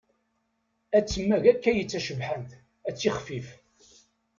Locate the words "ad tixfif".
2.87-3.49